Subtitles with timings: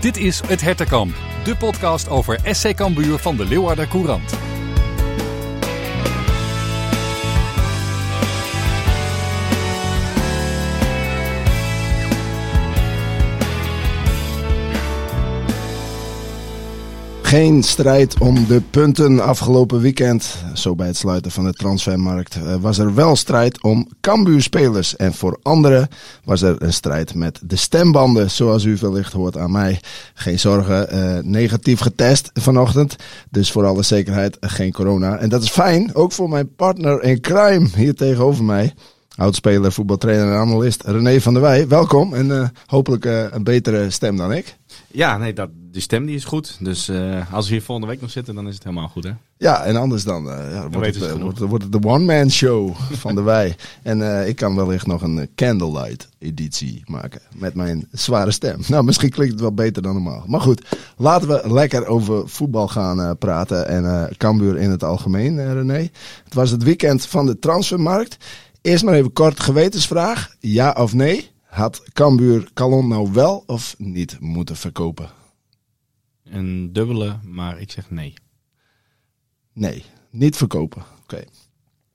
[0.00, 1.14] Dit is Het Hertenkamp,
[1.44, 4.49] de podcast over SC Cambuur van de Leeuwarder Courant.
[17.30, 20.36] Geen strijd om de punten afgelopen weekend.
[20.54, 24.96] Zo bij het sluiten van de transfermarkt eh, was er wel strijd om Cambuur-spelers.
[24.96, 25.88] En voor anderen
[26.24, 29.80] was er een strijd met de stembanden, zoals u wellicht hoort aan mij.
[30.14, 32.96] Geen zorgen, eh, negatief getest vanochtend.
[33.30, 35.16] Dus voor alle zekerheid eh, geen corona.
[35.16, 38.74] En dat is fijn, ook voor mijn partner in crime hier tegenover mij.
[39.16, 41.68] Oudspeler, voetbaltrainer en analist René van der Wij.
[41.68, 44.58] Welkom en hopelijk een betere stem dan ik.
[44.92, 46.56] Ja, nee, dat, die stem die is goed.
[46.60, 49.12] Dus uh, als we hier volgende week nog zitten, dan is het helemaal goed, hè?
[49.36, 53.14] Ja, en anders dan, ja, dan wordt, het, wordt, wordt, het de one-man show van
[53.14, 53.56] de Wij.
[53.82, 58.60] En ik kan wellicht nog een candlelight editie maken met mijn zware stem.
[58.66, 60.24] Nou, misschien klinkt het wel beter dan normaal.
[60.26, 65.90] Maar goed, laten we lekker over voetbal gaan praten en Cambuur in het algemeen, René.
[66.24, 68.16] Het was het weekend van de transfermarkt.
[68.62, 70.34] Eerst maar even kort gewetensvraag.
[70.38, 71.30] Ja of nee?
[71.50, 75.10] Had Cambuur Calon nou wel of niet moeten verkopen?
[76.24, 78.14] Een dubbele, maar ik zeg nee.
[79.52, 80.84] Nee, niet verkopen.
[81.02, 81.24] Oké.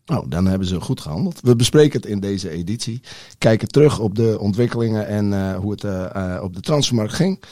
[0.06, 1.42] Nou, dan hebben ze goed gehandeld.
[1.42, 3.02] We bespreken het in deze editie.
[3.38, 7.44] Kijken terug op de ontwikkelingen en uh, hoe het uh, op de transfermarkt ging.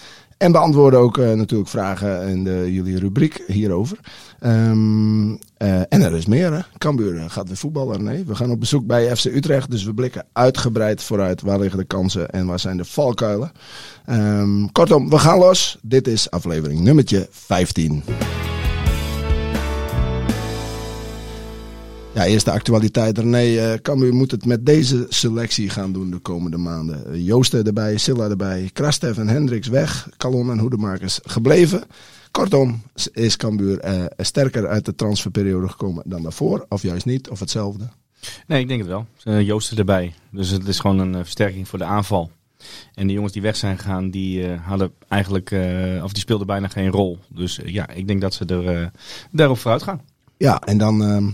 [0.43, 3.97] En beantwoorden ook uh, natuurlijk vragen in de, jullie rubriek hierover.
[4.45, 6.53] Um, uh, en er is meer.
[6.53, 6.59] Hè?
[6.77, 8.03] Cambuur gaat weer voetballen.
[8.03, 9.71] Nee, we gaan op bezoek bij FC Utrecht.
[9.71, 11.41] Dus we blikken uitgebreid vooruit.
[11.41, 13.51] Waar liggen de kansen en waar zijn de valkuilen?
[14.09, 15.77] Um, kortom, we gaan los.
[15.81, 18.03] Dit is aflevering nummertje 15.
[22.13, 23.17] Ja, eerst de actualiteit.
[23.17, 27.03] René, uh, Cambuur moet het met deze selectie gaan doen de komende maanden.
[27.07, 30.09] Uh, Joosten erbij, Silla erbij, Krastev en Hendricks weg.
[30.17, 31.83] Calon en Hoedemakers gebleven.
[32.31, 32.81] Kortom,
[33.13, 36.65] is Cambuur uh, sterker uit de transferperiode gekomen dan daarvoor?
[36.69, 37.89] Of juist niet, of hetzelfde?
[38.47, 39.05] Nee, ik denk het wel.
[39.23, 40.13] Uh, Joosten erbij.
[40.31, 42.31] Dus het is gewoon een versterking voor de aanval.
[42.93, 46.47] En die jongens die weg zijn gegaan, die uh, hadden eigenlijk, uh, of die speelden
[46.47, 47.19] bijna geen rol.
[47.29, 48.91] Dus ja, ik denk dat ze er
[49.31, 50.01] daarop vooruit gaan.
[50.37, 51.29] Ja, en dan ehm,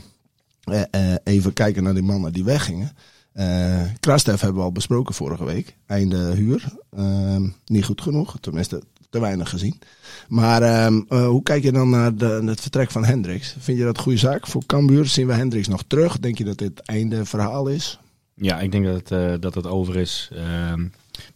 [1.24, 2.92] even kijken naar die mannen die weggingen.
[3.34, 5.76] Uh, Krastev hebben we al besproken vorige week.
[5.86, 6.64] Einde huur.
[6.92, 9.80] Ehm, niet goed genoeg, tenminste te weinig gezien.
[10.28, 13.56] Maar uh, hoe kijk je dan naar de, het vertrek van Hendricks?
[13.60, 15.06] Vind je dat een goede zaak voor Cambuur?
[15.06, 16.20] Zien we Hendricks nog terug?
[16.20, 18.00] Denk je dat dit einde verhaal is?
[18.36, 20.32] Ja, ik denk dat het, dat het over is.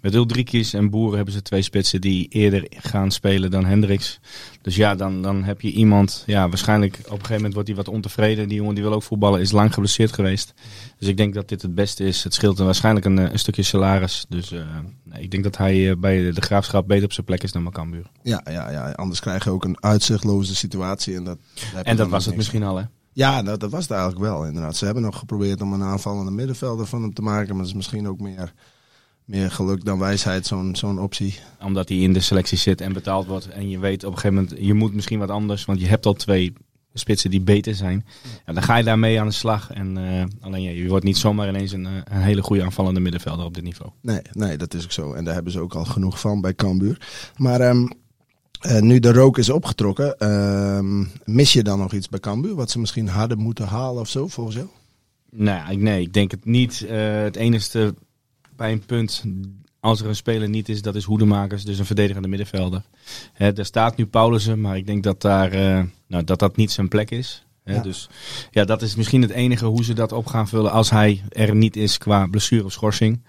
[0.03, 4.19] Met Ulrikis en Boeren hebben ze twee spitsen die eerder gaan spelen dan Hendricks.
[4.61, 7.77] Dus ja, dan, dan heb je iemand, ja, waarschijnlijk op een gegeven moment wordt hij
[7.77, 8.47] wat ontevreden.
[8.47, 10.53] Die jongen die wil ook voetballen, is lang geblesseerd geweest.
[10.97, 12.23] Dus ik denk dat dit het beste is.
[12.23, 14.25] Het scheelt waarschijnlijk een, een stukje salaris.
[14.29, 14.61] Dus uh,
[15.03, 17.71] nee, ik denk dat hij uh, bij de graafschap beter op zijn plek is dan
[17.71, 18.05] Cambuur.
[18.23, 21.15] Ja, ja, ja, anders krijg je ook een uitzichtloze situatie.
[21.15, 21.37] En dat,
[21.83, 22.83] en dat was het misschien al, hè?
[23.13, 24.75] Ja, dat, dat was het eigenlijk wel, inderdaad.
[24.75, 27.47] Ze hebben nog geprobeerd om een aanvallende middenvelder van hem te maken.
[27.47, 28.53] Maar dat is misschien ook meer
[29.25, 31.39] meer geluk dan wijsheid, zo'n zo'n optie.
[31.61, 33.49] Omdat hij in de selectie zit en betaald wordt.
[33.49, 35.65] En je weet op een gegeven moment, je moet misschien wat anders.
[35.65, 36.53] Want je hebt al twee
[36.93, 38.05] spitsen die beter zijn.
[38.45, 39.71] Ja, dan ga je daarmee aan de slag.
[39.71, 43.45] En uh, alleen ja, je wordt niet zomaar ineens een, een hele goede aanvallende middenvelder
[43.45, 43.91] op dit niveau.
[44.01, 45.13] Nee, nee, dat is ook zo.
[45.13, 47.07] En daar hebben ze ook al genoeg van bij Cambuur.
[47.37, 47.89] Maar um,
[48.67, 52.55] uh, nu de rook is opgetrokken, uh, mis je dan nog iets bij Cambuur?
[52.55, 54.67] Wat ze misschien hadden moeten halen of zo, volgens jou?
[55.29, 56.79] Nee, nee ik denk het niet.
[56.87, 57.95] Het enige
[58.63, 59.23] bij een punt,
[59.79, 62.81] als er een speler niet is, dat is Hoedemakers, dus een verdedigende middenvelder.
[63.33, 66.71] Hè, daar staat nu Paulussen, maar ik denk dat daar, uh, nou, dat, dat niet
[66.71, 67.45] zijn plek is.
[67.63, 67.81] Hè, ja.
[67.81, 68.09] Dus
[68.51, 71.55] ja, dat is misschien het enige hoe ze dat op gaan vullen als hij er
[71.55, 73.23] niet is qua blessure of schorsing.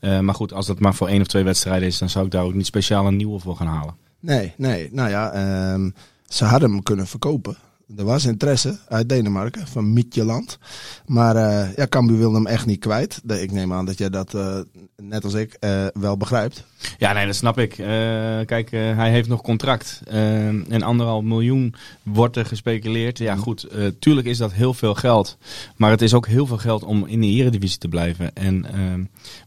[0.00, 2.30] Uh, maar goed, als dat maar voor één of twee wedstrijden is, dan zou ik
[2.30, 3.94] daar ook niet speciaal een nieuwe voor gaan halen.
[4.20, 4.88] Nee, nee.
[4.92, 5.94] Nou ja, um,
[6.28, 7.56] ze hadden hem kunnen verkopen.
[7.96, 10.58] Er was interesse uit Denemarken, van Mietjeland.
[11.06, 13.20] Maar uh, ja, Cambuur wilde hem echt niet kwijt.
[13.26, 14.58] Ik neem aan dat jij dat, uh,
[14.96, 16.64] net als ik, uh, wel begrijpt.
[16.98, 17.70] Ja, nee, dat snap ik.
[18.46, 20.02] kijk, hij heeft nog contract.
[20.06, 23.18] en anderhalf miljoen wordt er gespeculeerd.
[23.18, 23.68] Ja, goed,
[23.98, 25.38] tuurlijk is dat heel veel geld.
[25.76, 28.34] Maar het is ook heel veel geld om in de eredivisie te blijven.
[28.34, 28.66] En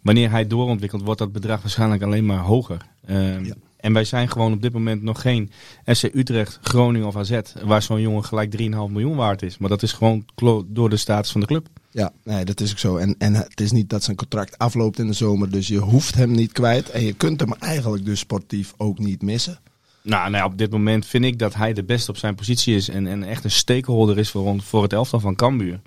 [0.02, 2.86] wanneer hij doorontwikkelt, wordt dat bedrag waarschijnlijk alleen maar hoger.
[3.08, 3.54] Ja.
[3.84, 5.52] En wij zijn gewoon op dit moment nog geen
[5.86, 9.58] SC Utrecht, Groningen of AZ, waar zo'n jongen gelijk 3,5 miljoen waard is.
[9.58, 10.26] Maar dat is gewoon
[10.68, 11.68] door de status van de club.
[11.92, 12.98] Ja, nee, dat is ook zo.
[12.98, 16.16] En, en het is niet dat zijn contract afloopt in de zomer, dus je hoeft
[16.16, 16.90] hem niet kwijt.
[16.90, 19.60] En je kunt hem eigenlijk dus sportief ook niet missen.
[20.04, 22.90] Nou, nou op dit moment vind ik dat hij de beste op zijn positie is.
[22.90, 25.80] En, en echt een stakeholder is voor, voor het elftal van Cambuur.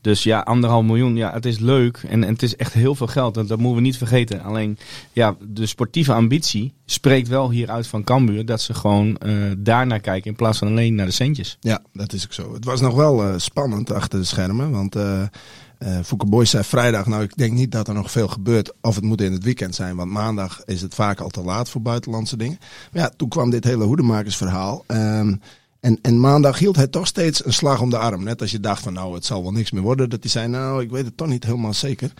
[0.00, 1.16] Dus ja, anderhalf miljoen.
[1.16, 2.04] Ja, het is leuk.
[2.08, 3.34] En, het is echt heel veel geld.
[3.34, 4.42] Dat, dat moeten we niet vergeten.
[4.42, 4.78] Alleen,
[5.12, 8.46] ja, de sportieve ambitie spreekt wel hieruit van Cambuur.
[8.46, 11.56] Dat ze gewoon eh daarnaar kijken in plaats van alleen naar de centjes.
[11.60, 12.54] Ja, dat is ook zo.
[12.54, 14.70] Het was nog wel eh, spannend achter de schermen.
[14.70, 15.22] Want eh
[16.04, 18.72] Fouke Boys zei vrijdag, nou ik denk niet dat er nog veel gebeurt.
[18.80, 19.96] Of het moet in het weekend zijn.
[19.96, 22.58] Want maandag is het vaak al te laat voor buitenlandse dingen.
[22.92, 24.84] Maar ja, toen kwam dit hele hoedemakersverhaal.
[24.86, 25.34] Ehm,
[25.80, 28.24] en, en maandag hield hij toch steeds een slag om de arm.
[28.24, 30.10] Net als je dacht van nou het zal wel niks meer worden.
[30.10, 32.12] Dat hij zei nou ik weet het toch niet helemaal zeker.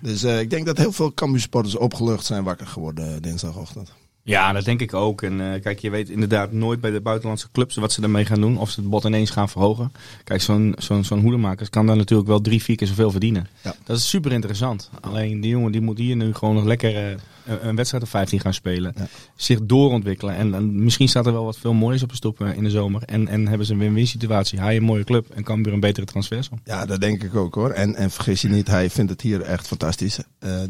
[0.00, 3.92] Dus eh, ik denk dat heel veel Cambuur supporters opgelucht zijn wakker geworden eh, dinsdagochtend.
[4.28, 5.22] Ja, dat denk ik ook.
[5.22, 8.40] En eh, kijk, je weet inderdaad nooit bij de buitenlandse clubs wat ze ermee gaan
[8.40, 8.58] doen.
[8.58, 9.92] Of ze het bod ineens gaan verhogen.
[10.24, 13.46] Kijk, zo'n zo'n zo'n hoedemakers kan daar natuurlijk wel drie, vier keer zoveel verdienen.
[13.62, 13.74] Ja.
[13.84, 14.90] Dat is super interessant.
[15.00, 17.10] Alleen die jongen die moet hier nu gewoon nog lekker eh,
[17.46, 18.92] een- een wedstrijd of 15 gaan spelen.
[18.96, 19.06] Ja.
[19.36, 20.34] Zich doorontwikkelen.
[20.34, 22.70] En, en misschien staat er wel wat veel moois op de stoep eh, in de
[22.70, 23.02] zomer.
[23.02, 24.60] En, en hebben ze een win-win situatie.
[24.60, 26.60] Hij een mooie club en kan weer een betere transfersom.
[26.64, 27.70] Ja, dat denk ik ook hoor.
[27.70, 30.18] En, en vergis je niet, hij vindt het hier echt fantastisch.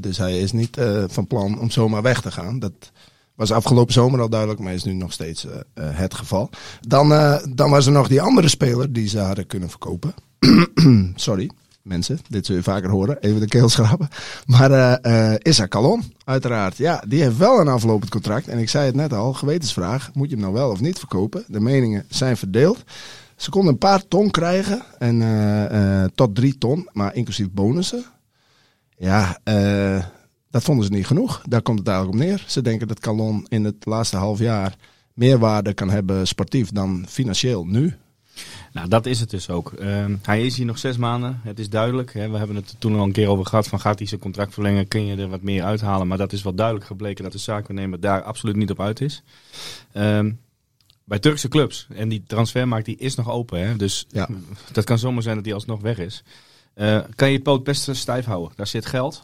[0.01, 0.77] Dus hij is niet
[1.07, 2.59] van plan om zomaar weg te gaan.
[2.59, 2.73] Dat
[3.39, 6.51] was afgelopen zomer al duidelijk, maar is nu nog steeds eh, eh, het geval.
[6.81, 10.15] Dan, eh, dan was er nog die andere speler die ze hadden kunnen verkopen.
[11.15, 11.51] Sorry,
[11.83, 13.19] mensen, dit zul je vaker horen.
[13.21, 14.09] Even de keel schrapen.
[14.47, 16.77] Maar eh eh Issa Calon, uiteraard.
[16.77, 18.49] Ja, die heeft wel een aflopend contract.
[18.49, 20.11] En ik zei het net al, gewetensvraag.
[20.15, 21.45] Moet je hem nou wel of niet verkopen?
[21.47, 22.85] De meningen zijn verdeeld.
[23.37, 24.83] Ze konden een paar ton krijgen.
[24.99, 28.05] En tot drie ton, maar inclusief bonussen.
[28.97, 30.05] Ja, eh,
[30.59, 31.43] dat vonden ze niet genoeg.
[31.49, 32.45] Daar komt het eigenlijk op neer.
[32.47, 34.77] Ze denken dat Calon in het laatste half jaar
[35.15, 37.97] meer waarde kan hebben sportief dan financieel nu.
[38.73, 39.73] Nou, dat is het dus ook.
[39.73, 41.41] Ehm, hij is hier nog zes maanden.
[41.43, 42.13] Het is duidelijk.
[42.13, 43.69] Hè, we hebben het toen al een keer over gehad.
[43.69, 44.89] Van gaat hij zijn contract verlengen?
[44.89, 46.07] Kun je er wat meer uithalen?
[46.07, 49.23] Maar dat is wel duidelijk gebleken dat de zaakwaarnemer daar absoluut niet op uit is.
[49.93, 50.33] Ehm,
[51.05, 51.87] bij Turkse clubs.
[51.95, 53.67] En die transfermarkt die is nog open.
[53.69, 54.29] Hè, dus Ja.
[54.73, 56.23] dat kan zomaar zijn dat die alsnog weg is.
[56.75, 58.53] Eh, kan je je poot best stijf houden.
[58.57, 59.23] Daar zit geld.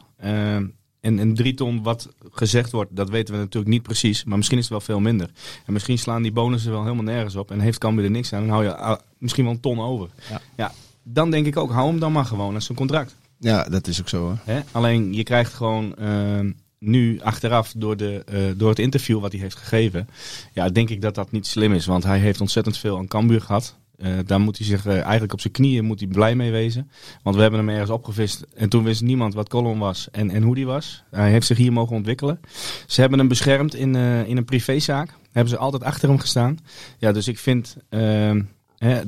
[1.04, 4.24] En, en drie ton wat gezegd wordt, dat weten we natuurlijk niet precies.
[4.24, 5.30] Maar misschien is het wel veel minder.
[5.66, 7.50] En misschien slaan die bonussen wel helemaal nergens op.
[7.50, 8.40] En heeft Cambuur er niks aan.
[8.40, 10.08] Dan hou je ah, misschien wel een ton over.
[10.30, 10.40] Ja.
[10.56, 10.72] ja,
[11.02, 13.16] dan denk ik ook, hou hem dan maar gewoon als een contract.
[13.38, 14.38] Ja, dat is ook zo.
[14.44, 14.52] Hè?
[14.52, 14.60] Hè?
[14.72, 19.40] Alleen je krijgt gewoon ehm, nu achteraf door, de, eh, door het interview wat hij
[19.40, 20.08] heeft gegeven.
[20.52, 21.86] Ja, denk ik dat dat niet slim is.
[21.86, 23.76] Want hij heeft ontzettend veel aan Cambuur gehad.
[23.96, 26.90] Eh, daar moet hij zich eh, eigenlijk op zijn knieën moet hij blij mee wezen.
[27.22, 28.44] Want we hebben hem ergens opgevist.
[28.54, 31.04] En toen wist niemand wat Colin was en, en hoe die was.
[31.10, 32.40] Hij heeft zich hier mogen ontwikkelen.
[32.86, 35.10] Ze hebben hem beschermd in, eh, in een privézaak.
[35.32, 36.58] Hebben ze altijd achter hem gestaan.
[36.98, 37.76] Ja, dus ik vind...
[37.88, 38.42] ehm,
[38.76, 39.00] hè,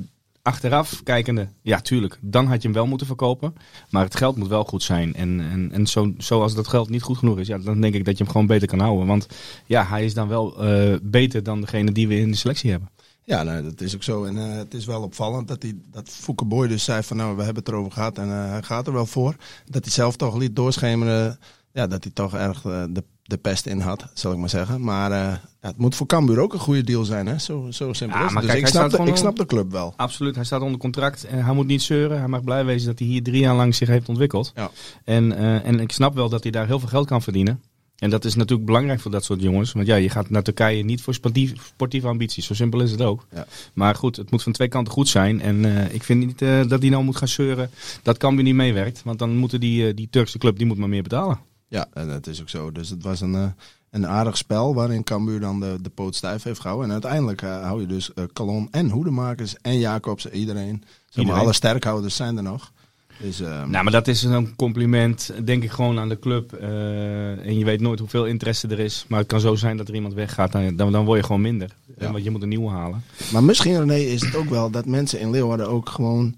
[0.42, 3.54] achteraf kijkende, ja tuurlijk, dan had je hem wel moeten verkopen.
[3.90, 5.14] Maar het geld moet wel goed zijn.
[5.14, 8.04] En, en, en zo, zoals dat geld niet goed genoeg is, ja, dan denk ik
[8.04, 9.06] dat je hem gewoon beter kan houden.
[9.06, 9.28] Want
[9.66, 10.56] ja, hij is dan wel
[11.02, 12.90] beter dan degene die we in de selectie hebben.
[13.26, 14.24] Ja, nou, dat is ook zo.
[14.24, 17.36] En eh, het is wel opvallend dat, hij, dat Fouke Boy dus zei van nou,
[17.36, 19.36] we hebben het erover gehad en eh, hij gaat er wel voor.
[19.64, 21.38] Dat hij zelf toch liet doorschemeren
[21.72, 24.80] ja, dat hij toch erg eh, de, de pest in had, zal ik maar zeggen.
[24.84, 27.38] Maar ja, het moet voor Cambuur ook een goede deal zijn, hè?
[27.38, 28.40] Zo, zo simpel Ja, is het.
[28.40, 29.94] Dus kijk, ik, snap de, ik snap de club wel.
[29.96, 32.18] Absoluut, hij staat onder contract en hij moet niet zeuren.
[32.18, 34.52] Hij mag blij wezen dat hij hier drie jaar lang zich heeft ontwikkeld.
[34.54, 34.70] Ja.
[35.04, 37.62] En, en ik snap wel dat hij daar heel veel geld kan verdienen.
[37.98, 39.72] En dat is natuurlijk belangrijk voor dat soort jongens.
[39.72, 42.46] Want ja, je gaat naar Turkije niet voor sportief, sportieve ambities.
[42.46, 43.26] Zo simpel is het ook.
[43.32, 43.46] Ja.
[43.72, 45.40] Maar goed, het moet van twee kanten goed zijn.
[45.40, 47.70] En eh, ik vind niet eh, dat hij nou moet gaan zeuren
[48.02, 49.02] dat Cambuur niet meewerkt.
[49.04, 51.38] Want dan moeten die, eh, die Turkse club die moet maar meer betalen.
[51.68, 52.72] Ja, en dat is ook zo.
[52.72, 53.54] Dus het was een,
[53.90, 56.86] een aardig spel waarin Cambuur dan de, de poot stijf heeft gehouden.
[56.86, 60.66] En uiteindelijk hou je dus Calon en Hoedemakers en Jacobs, iedereen.
[60.66, 60.84] Zeg
[61.14, 61.40] maar, Iedereen.
[61.40, 62.72] alle sterkhouders zijn er nog.
[63.18, 66.52] Dus, eh, Nou, maar dat is een compliment, denk ik, gewoon aan de club.
[66.52, 69.04] Eh, en je weet nooit hoeveel interesse er is.
[69.08, 70.52] Maar het kan zo zijn dat er iemand weggaat.
[70.52, 71.70] Dan, dan, dan word je gewoon minder.
[71.98, 72.12] Ja.
[72.12, 73.02] Want je moet een nieuwe halen.
[73.32, 76.36] Maar misschien, René, is het ook wel dat mensen in Leeuwarden ook gewoon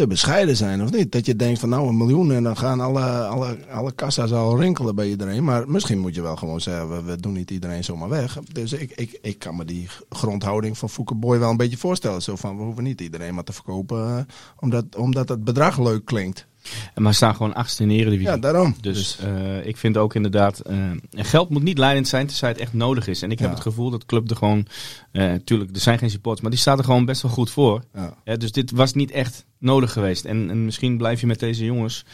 [0.00, 1.12] te bescheiden zijn, of niet?
[1.12, 4.60] Dat je denkt van nou een miljoen en dan gaan alle, alle, alle kassa's al
[4.60, 5.44] rinkelen bij iedereen.
[5.44, 8.38] Maar misschien moet je wel gewoon zeggen, we, doen niet iedereen zomaar weg.
[8.52, 12.22] Dus ik, ik, ik kan me die grondhouding van Fouke Boy wel een beetje voorstellen.
[12.22, 14.24] Zo van, we hoeven niet iedereen maar te verkopen, eh,
[14.60, 16.46] omdat, omdat het bedrag leuk klinkt.
[16.94, 18.30] Maar staan gewoon achtste in de Eredivisie.
[18.30, 18.74] Ja, daarom.
[18.80, 20.76] Dus eh, ik vind ook inderdaad, eh,
[21.10, 23.22] geld moet niet leidend zijn tenzij het echt nodig is.
[23.22, 24.66] En ik heb het gevoel dat club er gewoon,
[25.12, 27.82] eh tuurlijk, er zijn geen supporters, maar die staat er gewoon best wel goed voor.
[28.24, 28.36] Ja.
[28.36, 30.24] Dus dit was niet echt nodig geweest.
[30.24, 32.04] En, en misschien blijf je met deze jongens,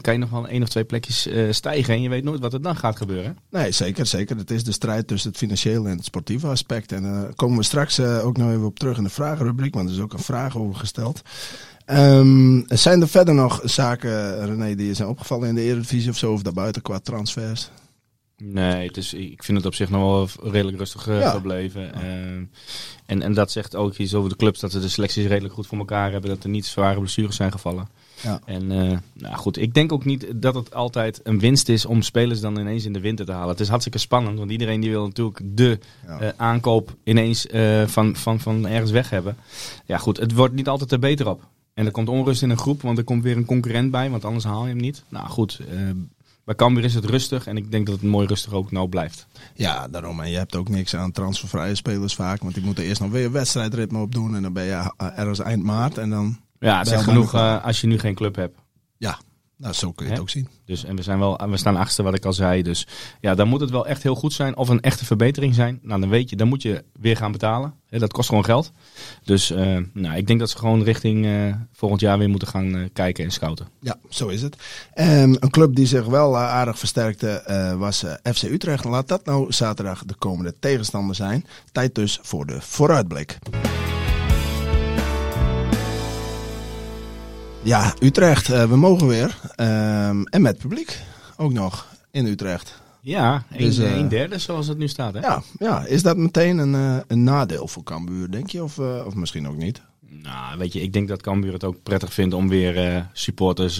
[0.00, 2.62] kan je nog wel één of twee plekjes stijgen en je weet nooit wat er
[2.62, 3.38] dan gaat gebeuren.
[3.50, 4.36] Nee, zeker, zeker.
[4.36, 6.92] Het is de strijd tussen het financiële en het sportieve aspect.
[6.92, 9.94] En daar komen we straks ook nog even op terug in de vragenrubriek, want er
[9.94, 11.22] is ook een vraag over gesteld.
[11.84, 16.16] Ehm, zijn er verder nog zaken, René, die je zijn opgevallen in de Eredivisie of
[16.16, 17.70] zo, of daarbuiten qua transfers?
[18.36, 21.30] Nee, het is, ik vind het op zich nog wel redelijk rustig uh, Ja.
[21.30, 21.94] gebleven.
[21.94, 22.02] Eh,
[23.06, 25.66] en, en dat zegt ook iets over de clubs, dat ze de selecties redelijk goed
[25.66, 26.30] voor elkaar hebben.
[26.30, 27.88] Dat er niet zware blessures zijn gevallen.
[28.22, 28.40] Ja.
[28.44, 32.02] En eh, nou goed, ik denk ook niet dat het altijd een winst is om
[32.02, 33.48] spelers dan ineens in de winter te halen.
[33.48, 36.18] Het is hartstikke spannend, want iedereen die wil natuurlijk de Ja.
[36.20, 39.36] eh, aankoop ineens eh, van, van, van ergens weg hebben.
[39.86, 41.42] Ja goed, het wordt niet altijd er beter op.
[41.74, 44.24] En er komt onrust in een groep, want er komt weer een concurrent bij, want
[44.24, 45.02] anders haal je hem niet.
[45.08, 45.78] Nou goed, eh,
[46.44, 49.26] bij Cambuur is het rustig en ik denk dat het mooi rustig ook nou blijft.
[49.54, 50.20] Ja, daarom.
[50.20, 52.40] En je hebt ook niks aan transfervrije spelers vaak.
[52.40, 54.36] Want die moeten eerst nog weer wedstrijdritme opdoen.
[54.36, 55.98] En dan ben je eh, ergens eind maart.
[55.98, 58.58] En dan, Ja, het is genoeg eh, als je nu geen club hebt.
[58.96, 59.18] ja,
[59.56, 60.22] nou, zo kun je het Hè?
[60.22, 60.48] ook zien.
[60.64, 62.62] Dus, en we, zijn wel, we staan achtste, wat ik al zei.
[62.62, 62.86] Dus
[63.20, 64.56] ja, dan moet het wel echt heel goed zijn.
[64.56, 65.78] Of een echte verbetering zijn.
[65.82, 67.74] Nou, dan weet je, dan moet je weer gaan betalen.
[67.88, 68.72] Hè, dat kost gewoon geld.
[69.24, 72.76] Dus eh, nou, ik denk dat ze gewoon richting eh, volgend jaar weer moeten gaan
[72.76, 73.68] eh, kijken en scouten.
[73.80, 74.56] Ja, zo is het.
[74.94, 77.42] Ehm, een club die zich wel aardig versterkte
[77.78, 78.84] was FC Utrecht.
[78.84, 81.46] Laat dat nou zaterdag de komende tegenstander zijn.
[81.72, 83.38] Tijd dus voor de vooruitblik.
[87.64, 89.38] Ja, Utrecht, eh, we mogen weer.
[89.56, 91.00] Ehm, en met publiek
[91.36, 92.82] ook nog in Utrecht.
[93.00, 95.14] Ja, een, Dus, eh, een derde zoals het nu staat.
[95.14, 95.20] Hè?
[95.20, 98.62] Ja, ja is dat meteen een, eh, een nadeel voor Cambuur, denk je?
[98.62, 99.82] Of, of misschien ook niet?
[100.22, 103.78] Nou, weet je, ik denk dat Cambuur het ook prettig vindt om weer supporters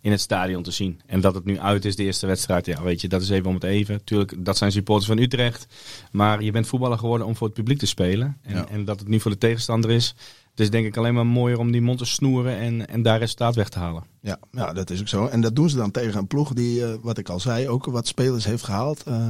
[0.00, 1.00] in het stadion te zien.
[1.06, 3.46] En dat het nu uit is, de eerste wedstrijd, ja, weet je, dat is even
[3.48, 4.04] om het even.
[4.04, 5.66] Tuurlijk, dat zijn supporters van Utrecht.
[6.12, 8.36] Maar je bent voetballer geworden om voor het publiek te spelen.
[8.42, 8.66] En, Ja.
[8.68, 10.14] en dat het nu voor de tegenstander is.
[10.58, 13.18] Het is denk ik alleen maar mooier om die mond te snoeren en, en daar
[13.18, 14.02] resultaat weg te halen.
[14.20, 15.26] Ja, ja, dat is ook zo.
[15.26, 17.84] En dat doen ze dan tegen een ploeg die, eh, wat ik al zei, ook
[17.84, 19.02] wat spelers heeft gehaald.
[19.02, 19.28] Eh,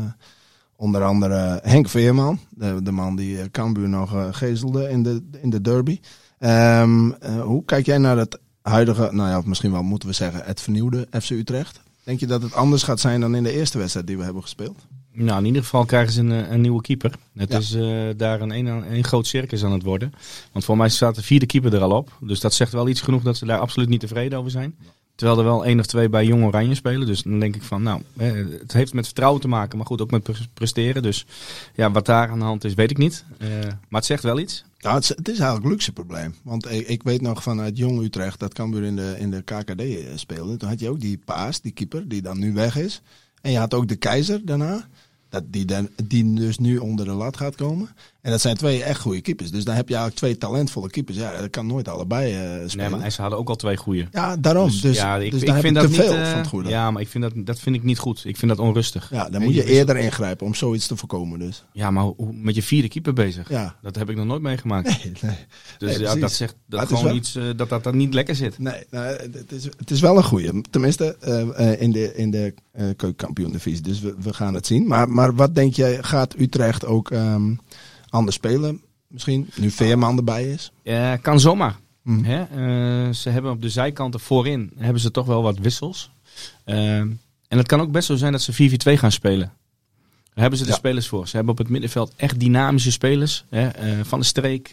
[0.77, 5.51] onder andere Henk Veerman, de, de man die eh, Cambuur nog gezelde in de, in
[5.51, 6.01] de derby.
[6.39, 10.45] Ehm, eh, hoe kijk jij naar het huidige, nou ja, misschien wel moeten we zeggen,
[10.45, 11.81] het vernieuwde FC Utrecht?
[12.05, 14.43] Denk je dat het anders gaat zijn dan in de eerste wedstrijd die we hebben
[14.43, 14.79] gespeeld?
[15.25, 17.15] Nou, in ieder geval krijgen ze een, eh, een nieuwe keeper.
[17.37, 17.59] Het Ja.
[17.59, 20.13] is eh, daar een, een, een groot circus aan het worden.
[20.53, 22.13] Want voor mij staat de vierde keeper er al op.
[22.21, 24.75] Dus dat zegt wel iets genoeg dat ze daar absoluut niet tevreden over zijn.
[25.15, 27.07] Terwijl er wel één of twee bij Jong Oranje spelen.
[27.07, 29.79] Dus dan denk ik van, nou, eh, het heeft met vertrouwen te maken.
[29.79, 31.03] Maar goed, ook met pre- presteren.
[31.03, 31.27] Dus
[31.75, 33.25] ja, wat daar aan de hand is, weet ik niet.
[33.39, 34.65] Maar het zegt wel iets.
[34.81, 36.35] Nou, het is, het is eigenlijk een luxe probleem.
[36.43, 39.83] Want ik, ik weet nog vanuit Jong Utrecht dat Cambuur in de, in de KKD
[40.21, 40.57] speelde.
[40.57, 43.03] Toen had je ook die Paas, die keeper, die dan nu weg is.
[43.41, 44.87] En je had ook de Keizer daarna.
[45.29, 47.89] Dat die, dan, die dus nu onder de lat gaat komen.
[48.29, 49.51] En dat zijn twee echt goede keepers.
[49.51, 51.17] Dus dan heb je eigenlijk twee talentvolle keepers.
[51.17, 52.91] Ja, dat kan nooit allebei eh, spelen.
[52.91, 54.07] Nee, maar ze hadden ook al twee goede.
[54.13, 54.71] Ja, daarom.
[54.81, 56.69] Dus, ja, ik, dus ik dan vind dat te veel niet, eh, van het goede.
[56.69, 58.25] Ja, Ja, maar ik vind dat, dat vind ik niet goed.
[58.25, 59.09] Ik vind dat onrustig.
[59.09, 61.39] dan Weet moet je dus- eerder ingrijpen om zoiets te voorkomen.
[61.39, 61.65] Dus.
[61.73, 63.49] Ja, maar hoe- met je vierde keeper bezig.
[63.49, 63.77] Ja.
[63.83, 64.87] Dat heb ik nog nooit meegemaakt.
[65.05, 65.37] Nee, nee.
[65.79, 68.35] Dus Nee, ja, dat zegt dat gewoon wel- iets eh, dat, dat dat niet lekker
[68.35, 68.59] zit.
[68.59, 70.61] Nee, nou, het, is, het is wel een goeie.
[70.71, 71.17] Tenminste,
[71.79, 72.55] in de, in de
[72.97, 73.83] keukenkampioen-divisie.
[73.83, 74.87] Dus we, we gaan het zien.
[74.87, 77.53] Maar, maar wat denk jij, gaat Utrecht ook ehm,
[78.09, 78.83] anders spelen?
[79.07, 80.73] Misschien, nu Veerman erbij is.
[80.83, 81.77] Eh, kan zomaar.
[82.03, 82.23] Hm.
[82.23, 82.43] Hè?
[82.43, 86.11] Eh, ze hebben op de zijkanten voorin hebben ze toch wel wat wissels.
[86.65, 89.53] Eh, en het kan ook best zo zijn dat ze 4-4-2 gaan spelen.
[90.25, 90.77] Daar hebben ze de Ja.
[90.77, 91.29] spelers voor.
[91.29, 93.45] Ze hebben op het middenveld echt dynamische spelers.
[93.49, 93.69] Hè?
[93.69, 94.71] Eh, van de Streek,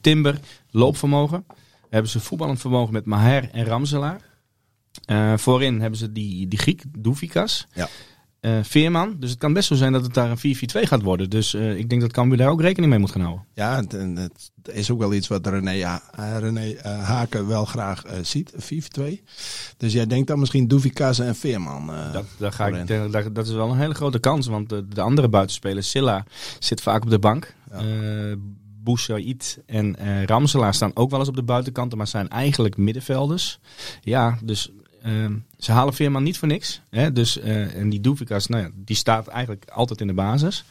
[0.00, 1.44] Timber, loopvermogen.
[1.90, 4.20] Hebben ze voetballend vermogen met Maher en Ramselaar.
[5.36, 7.66] Voorin hebben ze die, die Griek, Doufikas.
[7.74, 7.88] Ja.
[8.40, 9.16] Eh, Veerman.
[9.18, 11.30] Dus het kan best zo zijn dat het daar een 4-4-2 gaat worden.
[11.30, 13.44] Dus eh, ik denk dat Cambuur daar ook rekening mee moet gaan houden.
[13.54, 13.76] Ja,
[14.14, 16.02] het, is ook wel iets wat René, ja,
[16.38, 18.52] René eh, Haken wel graag ziet.
[19.00, 19.02] 4-2.
[19.76, 21.90] Dus jij denkt dan misschien Doevikas en Veerman.
[22.12, 24.46] Dat, daar ga ik, daar- dat is wel een hele grote kans.
[24.46, 26.24] Want de, de andere buitenspeler, Silla,
[26.58, 27.54] zit vaak op de bank.
[27.70, 28.36] Ja.
[28.82, 33.58] Boussaïd en Ramselaar staan ook wel eens op de buitenkanten, maar zijn eigenlijk middenvelders.
[34.00, 34.72] Ja, dus
[35.58, 36.80] ze halen Veerman niet voor niks.
[36.90, 37.12] Hè?
[37.12, 40.64] Dus, eh, en die Doevikas, nou ja, die staat eigenlijk altijd in de basis.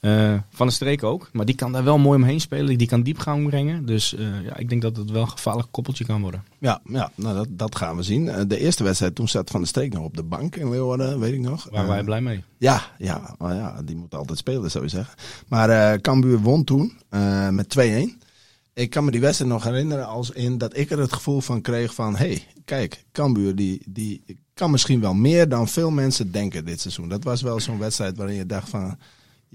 [0.00, 2.78] Eh, van de streek ook, maar die kan daar wel mooi omheen spelen.
[2.78, 3.86] Die kan diepgang brengen.
[3.86, 6.44] Dus eh, ja, ik denk dat het wel een gevaarlijk koppeltje kan worden.
[6.58, 8.48] Ja, ja nou dat, dat gaan we zien.
[8.48, 11.32] De eerste wedstrijd, toen zat Van der Streek nog op de bank in Leeuwarden, weet
[11.32, 11.68] ik nog.
[11.70, 12.44] Waar wij blij mee.
[12.58, 15.14] Ja, ja, oh ja, die moet altijd spelen, zou je zeggen.
[15.48, 16.92] Maar eh Cambuur won toen
[17.50, 18.24] met 2-1.
[18.74, 21.60] Ik kan me die wedstrijd nog herinneren als in dat ik er het gevoel van
[21.60, 22.16] kreeg van...
[22.16, 24.22] hé, hey, kijk, Cambuur die, die
[24.54, 27.08] kan misschien wel meer dan veel mensen denken dit seizoen.
[27.08, 28.98] Dat was wel zo'n wedstrijd waarin je dacht van...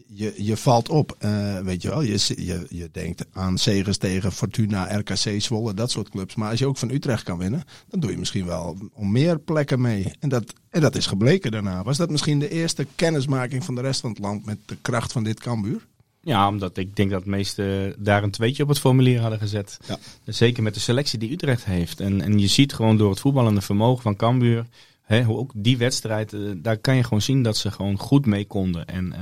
[0.07, 2.01] Je, je valt op, eh, weet je wel.
[2.01, 6.35] Je, je, je denkt aan Segers tegen Fortuna, RKC, Zwolle, dat soort clubs.
[6.35, 9.39] Maar als je ook van Utrecht kan winnen, dan doe je misschien wel om meer
[9.39, 10.13] plekken mee.
[10.19, 11.83] En dat, en dat is gebleken daarna.
[11.83, 15.11] Was dat misschien de eerste kennismaking van de rest van het land met de kracht
[15.11, 15.87] van dit Cambuur?
[16.21, 19.77] Ja, omdat ik denk dat de meesten daar een tweetje op het formulier hadden gezet.
[19.87, 19.97] Ja.
[20.25, 21.99] Zeker met de selectie die Utrecht heeft.
[21.99, 24.65] En, en je ziet gewoon door het voetballende vermogen van Cambuur
[25.11, 28.25] Hè, hoe ook die wedstrijd, eh, daar kan je gewoon zien dat ze gewoon goed
[28.25, 28.85] mee konden.
[28.87, 29.19] En eh,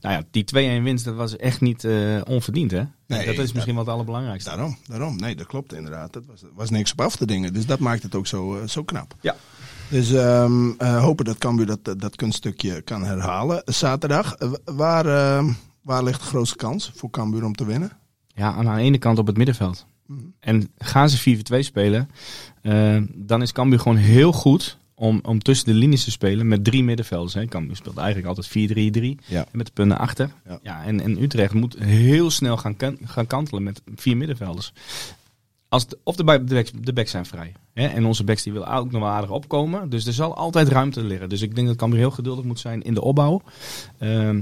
[0.00, 0.44] nou ja, die
[0.80, 2.82] 2-1 winst, dat was echt niet eh, onverdiend, hè?
[3.06, 4.50] Nee, dat is misschien dat- wel het allerbelangrijkste.
[4.50, 5.16] Daarom, daarom.
[5.16, 6.14] Nee, dat klopt inderdaad.
[6.14, 7.52] Er was, was niks op af te dingen.
[7.52, 9.14] Dus dat maakt het ook zo, zo knap.
[9.20, 9.36] Ja.
[9.88, 13.62] Dus ehm, eh, hopen dat Cambuur dat, dat, dat kunststukje kan herhalen.
[13.64, 15.52] Zaterdag, waar, ehm,
[15.84, 17.90] waar ligt de grootste kans voor Cambuur om te winnen?
[18.34, 19.86] Ja, aan de ene kant op het middenveld.
[20.06, 20.20] Mhm.
[20.40, 22.10] En gaan ze 4-2 spelen,
[22.62, 26.64] eh, dan is Cambuur gewoon heel goed om, om tussen de linies te spelen met
[26.64, 27.34] drie middenvelders.
[27.34, 27.46] Hè.
[27.46, 29.46] Cambuur speelt eigenlijk altijd 4-3-3 Ja.
[29.52, 30.30] met de punten achter.
[30.48, 30.58] Ja.
[30.62, 30.84] Ja.
[30.84, 34.72] en, en Utrecht moet heel snel gaan, kan- gaan kantelen met vier middenvelders.
[35.68, 37.52] Als de, of de, backs, de backs zijn vrij.
[37.74, 37.86] Hè.
[37.86, 39.88] En onze backs die willen ook nog wel aardig opkomen.
[39.90, 41.28] Dus er zal altijd ruimte liggen.
[41.28, 43.42] Dus ik denk dat Cambuur heel geduldig moet zijn in de opbouw.
[43.98, 44.40] Ehm,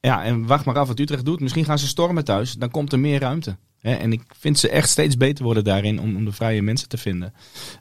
[0.00, 1.40] ja, en wacht maar af wat Utrecht doet.
[1.40, 2.52] Misschien gaan ze stormen thuis.
[2.52, 3.56] Dan komt er meer ruimte.
[3.78, 6.88] Hè, en ik vind ze echt steeds beter worden daarin om, om de vrije mensen
[6.88, 7.32] te vinden.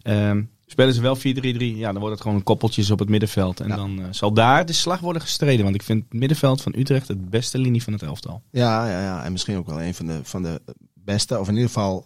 [0.02, 1.20] Ehm, spelen ze wel 4-3-3,
[1.78, 3.60] ja, dan wordt het gewoon koppeltjes op het middenveld.
[3.60, 3.76] En Ja.
[3.76, 5.64] dan eh, zal daar de slag worden gestreden.
[5.64, 8.42] Want ik vind het middenveld van Utrecht het beste linie van het elftal.
[8.52, 9.24] Ja, ja, ja.
[9.24, 10.62] En misschien ook wel een van de, van de
[10.94, 12.06] beste, of in ieder geval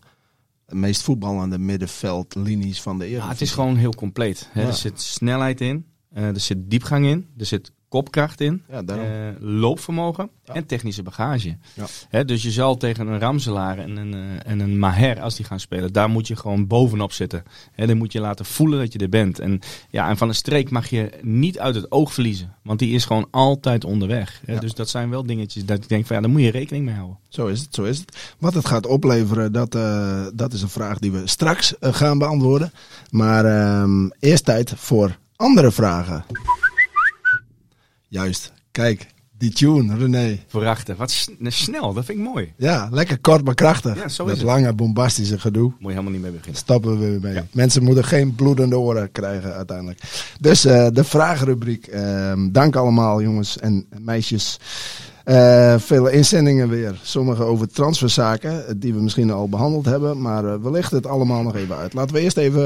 [0.66, 3.32] de meest voetballende middenveldlinies van de Ja, Eredivisie.
[3.34, 4.50] het is gewoon heel compleet.
[4.52, 4.62] Hè.
[4.62, 4.68] Ja.
[4.68, 8.64] Er zit snelheid in, eh, er zit diepgang in, er zit kopkracht in.
[8.70, 8.82] Ja.
[8.86, 8.98] Eh,
[9.40, 10.54] loopvermogen Ja.
[10.54, 11.58] en technische bagage.
[11.74, 11.86] Ja.
[12.10, 15.46] Hè, dus je zal tegen een Ramselaar en een, eh, en een Maher, als die
[15.46, 17.44] gaan spelen, daar moet je gewoon bovenop zitten.
[17.72, 19.40] Hè, dan moet je laten voelen dat je er bent.
[19.40, 22.94] En, ja, en van een streek mag je niet uit het oog verliezen, want die
[22.94, 24.42] is gewoon altijd onderweg.
[24.60, 26.96] Dus dat zijn wel dingetjes dat ik denk van ja, daar moet je rekening mee
[26.96, 27.18] houden.
[27.30, 28.36] Zo is het, zo is het.
[28.40, 32.72] Wat het gaat opleveren, dat, eh, dat is een vraag die we straks gaan beantwoorden.
[33.10, 36.26] Maar ehm, eerst tijd voor andere vragen.
[38.12, 40.40] Juist, kijk, die tune, René.
[40.48, 40.96] Verachten.
[40.98, 42.54] Wat snel, dat vind ik mooi.
[42.58, 43.96] Ja, lekker kort maar krachtig.
[43.96, 44.46] Ja, zo is dat het.
[44.46, 45.64] lange bombastische gedoe.
[45.64, 46.56] Moet je helemaal niet mee beginnen.
[46.56, 47.34] Stappen we weer mee.
[47.34, 47.46] Ja.
[47.52, 50.00] Mensen moeten geen bloedende oren krijgen uiteindelijk.
[50.40, 51.88] Dus eh, de vragenrubriek.
[51.88, 54.60] Ehm, dank allemaal jongens en meisjes.
[55.24, 57.00] Eh, vele inzendingen weer.
[57.04, 60.22] Sommige over transferzaken, eh, die we misschien al behandeld hebben.
[60.22, 61.94] Maar eh, we lichten het allemaal nog even uit.
[61.94, 62.60] Laten we eerst even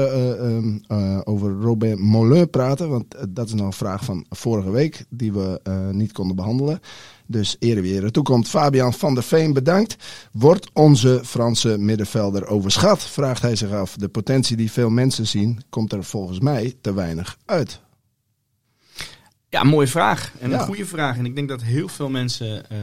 [1.26, 2.88] over Robin Mollin praten.
[2.88, 5.60] Want dat is nog een vraag van vorige week die we
[5.92, 6.80] niet konden behandelen.
[7.26, 8.48] Dus ere wie ere toekomt.
[8.48, 9.96] Fabian van der Veen bedankt.
[10.32, 13.02] Wordt onze Franse middenvelder overschat?
[13.02, 13.96] Vraagt hij zich af.
[13.96, 17.80] De potentie die veel mensen zien, komt er volgens mij te weinig uit.
[19.48, 20.32] Ja, mooie vraag.
[20.40, 20.58] En Ja.
[20.58, 21.16] een goede vraag.
[21.18, 22.76] En ik denk dat heel veel mensen eh,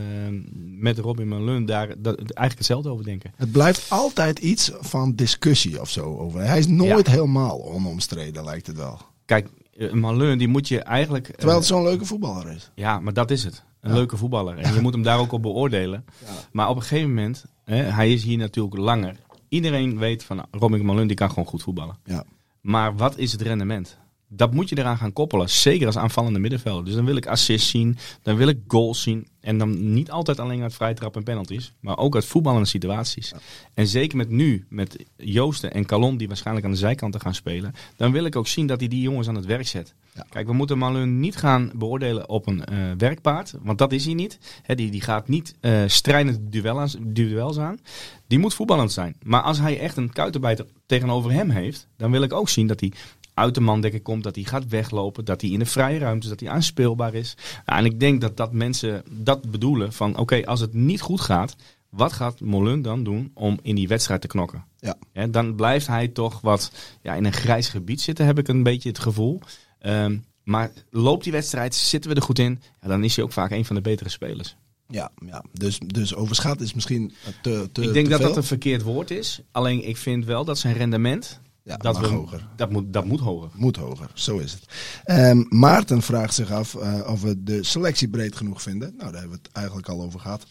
[0.78, 3.32] met Robin Malone daar dat, eigenlijk hetzelfde over denken.
[3.36, 6.39] Het blijft altijd iets van discussie of zo over.
[6.41, 8.99] Hij is nooit helemaal onomstreden, lijkt het wel.
[9.26, 11.28] Kijk, een Malone die moet je eigenlijk...
[11.30, 12.71] eh, Terwijl het zo'n leuke voetballer is.
[12.76, 13.63] Ja, maar dat is het.
[13.82, 13.95] Een Ja.
[13.95, 14.58] leuke voetballer.
[14.58, 16.06] En je moet hem daar ook op beoordelen.
[16.52, 19.15] Maar op een gegeven moment, hè, hij is hier natuurlijk langer.
[19.49, 21.97] Iedereen weet van Robin Malone die kan gewoon goed voetballen.
[22.06, 22.23] Ja.
[22.62, 23.97] Maar wat is het rendement?
[24.35, 25.49] Dat moet je eraan gaan koppelen.
[25.49, 26.85] Zeker als aanvallende middenvelder.
[26.85, 27.97] Dus dan wil ik assists zien.
[28.21, 29.27] Dan wil ik goals zien.
[29.39, 31.73] En dan niet altijd alleen uit vrije trap en penalties.
[31.79, 33.33] Maar ook uit voetballende situaties.
[33.73, 37.73] En zeker met nu, met Joosten en Calon die waarschijnlijk aan de zijkanten gaan spelen.
[37.95, 39.93] Dan wil ik ook zien dat hij die jongens aan het werk zet.
[40.13, 40.25] Ja.
[40.29, 43.53] Kijk, we moeten Malun niet gaan beoordelen op een eh, werkpaard.
[43.61, 44.39] Want dat is hij niet.
[44.65, 47.79] Die, die gaat niet eh strijdend duel aan, duels aan.
[48.27, 49.15] Die moet voetballend zijn.
[49.23, 51.87] Maar als hij echt een kuitenbijter tegenover hem heeft.
[51.97, 52.91] Dan wil ik ook zien dat hij
[53.33, 54.23] uit de mandekker komt.
[54.23, 55.25] Dat hij gaat weglopen.
[55.25, 57.35] Dat hij in de vrije ruimte dat hij aanspeelbaar is.
[57.65, 59.93] Nou, en ik denk dat, dat mensen dat bedoelen.
[59.93, 61.55] Van oké, als het niet goed gaat.
[61.89, 64.65] Wat gaat Molun dan doen om in die wedstrijd te knokken?
[64.79, 64.95] Ja.
[65.11, 68.63] Hè, dan blijft hij toch wat ja, in een grijs gebied zitten, heb ik een
[68.63, 69.39] beetje het gevoel.
[69.79, 73.31] Ehm, maar loopt die wedstrijd, zitten we er goed in, ja, dan is hij ook
[73.31, 74.55] vaak een van de betere spelers.
[74.87, 75.43] Ja, ja.
[75.53, 78.27] Dus, dus overschat is misschien te, te ik denk te dat veel.
[78.27, 79.41] dat een verkeerd woord is.
[79.51, 82.47] Alleen ik vind wel dat zijn rendement, Ja, dat, mag we, hoger.
[82.56, 83.49] Dat, moet, dat moet hoger.
[83.54, 84.65] Moet hoger, zo is het.
[85.04, 88.93] Ehm, Maarten vraagt zich af eh, of we de selectie breed genoeg vinden.
[88.97, 90.45] Nou, daar hebben we het eigenlijk al over gehad.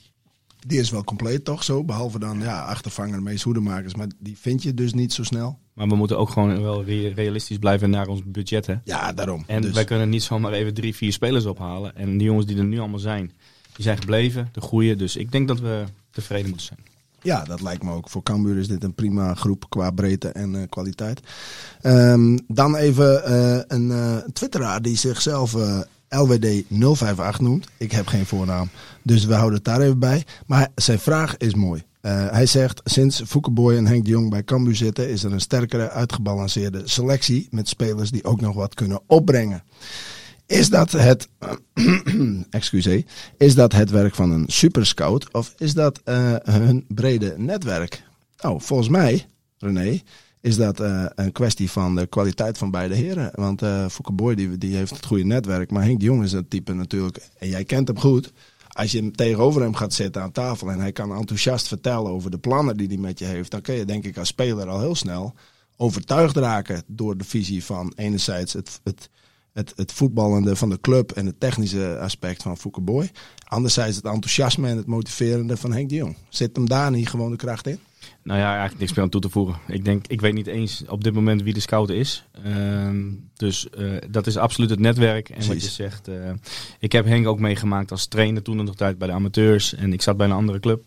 [0.66, 3.94] Die is wel compleet toch zo, behalve dan ja, achtervanger, meest hoedemakers.
[3.94, 5.58] Maar die vind je dus niet zo snel.
[5.72, 8.66] Maar we moeten ook gewoon wel re- realistisch blijven naar ons budget.
[8.66, 8.74] Hè?
[8.84, 9.44] Ja, daarom.
[9.46, 11.96] En dus, wij kunnen niet zomaar even drie, vier spelers ophalen.
[11.96, 13.32] En die jongens die er nu allemaal zijn,
[13.72, 14.96] die zijn gebleven, de goede.
[14.96, 16.80] Dus ik denk dat we tevreden moeten zijn.
[17.22, 18.08] Ja, dat lijkt me ook.
[18.08, 21.20] Voor Cambuur is dit een prima groep qua breedte en eh, kwaliteit.
[21.80, 27.68] Ehm, dan even eh, een eh, twitteraar die zichzelf eh, LWD058 noemt.
[27.76, 28.70] Ik heb geen voornaam,
[29.02, 30.24] dus we houden het daar even bij.
[30.46, 31.82] Maar zijn vraag is mooi.
[32.08, 35.08] Hij zegt, sinds Foukeboy en Henk de Jong bij Cambuur zitten...
[35.08, 37.48] is er een sterkere, uitgebalanceerde selectie...
[37.50, 39.62] met spelers die ook nog wat kunnen opbrengen.
[40.46, 41.28] Is dat het,
[42.50, 43.04] excuseer,
[43.36, 48.02] is dat het werk van een superscout of is dat eh, hun brede netwerk?
[48.36, 49.26] Nou, volgens mij,
[49.58, 50.00] René,
[50.40, 53.30] is dat eh, een kwestie van de kwaliteit van beide heren.
[53.34, 56.32] Want uh, Fouke Boy die, die heeft het goede netwerk, maar Henk de Jong is
[56.32, 58.32] het type natuurlijk, en jij kent hem goed.
[58.68, 62.30] Als je hem tegenover hem gaat zitten aan tafel en hij kan enthousiast vertellen over
[62.30, 64.80] de plannen die hij met je heeft, dan kun je denk ik als speler al
[64.80, 65.34] heel snel
[65.76, 69.10] overtuigd raken door de visie van enerzijds het, het,
[69.52, 73.10] het, het voetballende van de club en het technische aspect van Fouke Boy.
[73.44, 76.16] Anderzijds het enthousiasme en het motiverende van Henk de Jong.
[76.28, 77.78] Zit hem daar niet gewoon de kracht in?
[78.22, 79.58] Nou ja, eigenlijk niks meer aan toe te voegen.
[79.66, 82.26] Ik denk, ik weet niet eens op dit moment wie de scout is.
[82.44, 85.28] Ehm, dus uh, dat is absoluut het netwerk.
[85.28, 86.30] En wat je zegt, uh,
[86.78, 89.74] ik heb Henk ook meegemaakt als trainer toen nog tijd bij de amateurs.
[89.74, 90.84] En ik zat bij een andere club.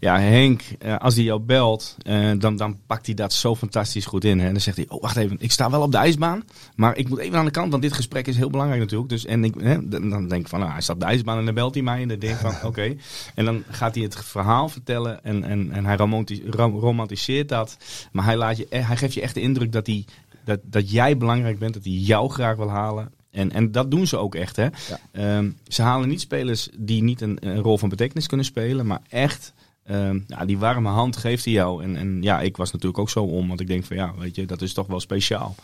[0.00, 1.96] Ja, Henk, uh, als hij jou belt,
[2.38, 4.38] dan, dan pakt hij dat zo fantastisch goed in.
[4.38, 4.46] Hè?
[4.46, 6.42] En dan zegt hij, oh wacht even, ik sta wel op de ijsbaan.
[6.74, 9.10] Maar ik moet even aan de kant, want dit gesprek is heel belangrijk natuurlijk.
[9.10, 11.44] Dus, en ik, hè, dan denk ik van, nou, hij staat op de ijsbaan en
[11.44, 12.02] dan belt hij mij.
[12.02, 12.66] En dan denk ik van, oké.
[12.66, 12.98] Okay.
[13.34, 15.96] En dan gaat hij het verhaal vertellen en, en, en hij
[16.56, 17.76] romantiseert dat.
[18.12, 20.04] Maar hij, laat je, hij geeft je echt de indruk dat hij
[20.44, 23.12] dat, dat jij belangrijk bent, dat hij jou graag wil halen.
[23.32, 24.56] En, en dat doen ze ook echt.
[24.56, 24.68] Hè?
[25.12, 25.36] Ja.
[25.36, 29.02] Um, ze halen niet spelers die niet een, een, rol van betekenis kunnen spelen, maar
[29.08, 29.52] echt
[29.90, 31.82] Um, ja, die warme hand geeft hij jou.
[31.82, 33.48] En, en ja, ik was natuurlijk ook zo om.
[33.48, 35.54] Want ik denk van ja, weet je, dat is toch wel speciaal.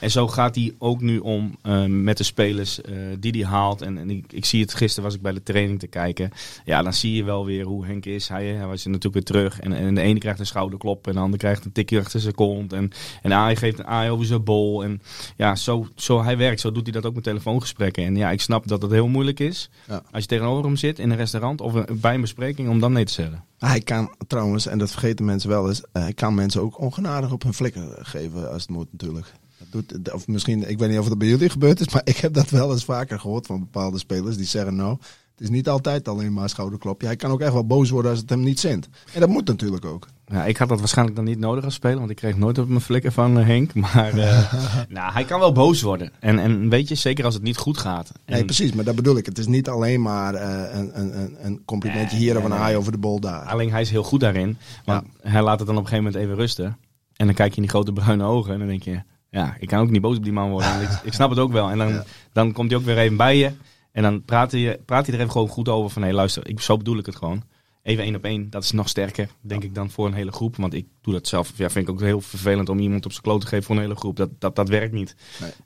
[0.00, 3.82] En zo gaat hij ook nu om uh, met de spelers uh, die hij haalt.
[3.82, 6.30] En, en ik, ik, zie het, gisteren was ik bij de training te kijken.
[6.64, 8.28] Ja, dan zie je wel weer hoe Henk is.
[8.28, 9.60] Hij, hij was natuurlijk weer terug.
[9.60, 11.06] En, en de ene krijgt een schouderklop.
[11.06, 12.72] En de andere krijgt een tikje achter zijn kont.
[12.72, 12.90] En,
[13.22, 14.84] en Aai geeft een aai over zijn bol.
[14.84, 15.02] En
[15.36, 16.60] ja, zo, zo hij werkt.
[16.60, 18.04] Zo doet hij dat ook met telefoongesprekken.
[18.04, 19.70] En ja, ik snap dat het heel moeilijk is.
[19.88, 20.02] Ja.
[20.10, 23.04] Als je tegenover hem zit in een restaurant of bij een bespreking om dan nee
[23.04, 23.44] te zeggen.
[23.58, 27.42] Hij kan trouwens, en dat vergeten mensen wel eens, hij kan mensen ook ongenadig op
[27.42, 29.32] hun flikken geven als het moet natuurlijk.
[29.58, 32.16] Dat doet, of misschien, ik weet niet of het bij jullie gebeurd is, maar ik
[32.16, 34.98] heb dat wel eens vaker gehoord van bepaalde spelers die zeggen nou,
[35.38, 37.06] het is niet altijd alleen maar schouderklopje.
[37.06, 38.88] Hij kan ook echt wel boos worden als het hem niet zint.
[39.12, 40.08] En dat moet natuurlijk ook.
[40.26, 42.68] Ja, ik had dat waarschijnlijk dan niet nodig als speler, want ik kreeg nooit op
[42.68, 43.74] mijn flikken van uh, Henk.
[43.74, 44.52] Maar uh,
[44.88, 46.12] nou, hij kan wel boos worden.
[46.20, 48.12] En, en weet je, zeker als het niet goed gaat.
[48.24, 48.34] En...
[48.34, 49.26] Nee, precies, maar dat bedoel ik.
[49.26, 50.40] Het is niet alleen maar uh,
[50.72, 53.42] een, een, een complimentje hier of een haai over de bol daar.
[53.42, 54.58] Alleen hij is heel goed daarin.
[54.84, 55.30] Maar ja.
[55.30, 56.76] hij laat het dan op een gegeven moment even rusten.
[57.16, 59.68] En dan kijk je in die grote bruine ogen en dan denk je, ja, ik
[59.68, 60.82] kan ook niet boos op die man worden.
[60.82, 61.70] ik, ik, snap het ook wel.
[61.70, 62.04] En dan, ja.
[62.32, 63.52] dan komt hij ook weer even bij je.
[63.98, 66.48] En dan praat je, praat je er even gewoon goed over van, hé hey, luister,
[66.48, 67.42] ik, zo bedoel ik het gewoon
[67.82, 70.56] even één op één, dat is nog sterker, denk ik, dan voor een hele groep.
[70.56, 73.22] Want ik doe dat zelf, ja, vind ik ook heel vervelend om iemand op zijn
[73.22, 74.16] kloot te geven voor een hele groep.
[74.16, 75.14] Dat, dat, dat werkt niet.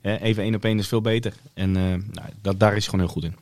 [0.01, 0.19] Nee.
[0.19, 1.33] even één op één is veel beter.
[1.53, 3.35] En uh, nou, dat, daar is gewoon heel goed in.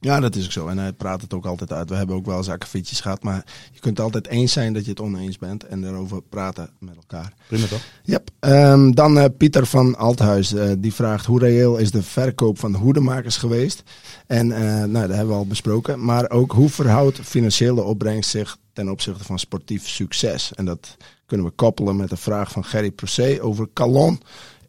[0.00, 0.68] Ja, dat is ook zo.
[0.68, 1.88] En hij praat het ook altijd uit.
[1.88, 3.22] We hebben ook wel eens akkefietjes gehad.
[3.22, 5.66] Maar je kunt altijd eens zijn dat je het oneens bent.
[5.66, 7.32] En erover praten met elkaar.
[7.48, 7.82] Prima toch?
[8.02, 8.30] Yep.
[8.40, 10.52] Um, dan uh, Pieter van Althuis.
[10.52, 13.82] Uh, die vraagt hoe reëel is de verkoop van de hoedemakers geweest?
[14.26, 16.04] En uh, nou, dat hebben we al besproken.
[16.04, 20.52] Maar ook hoe verhoudt financiële opbrengst zich ten opzichte van sportief succes?
[20.54, 24.20] En dat kunnen we koppelen met de vraag van Gerry Procé over Calon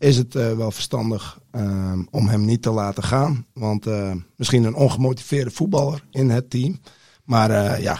[0.02, 3.46] is het uh, wel verstandig uh, om hem niet te laten gaan.
[3.54, 6.80] Want uh, misschien een ongemotiveerde voetballer in het team.
[7.24, 8.00] Maar ja,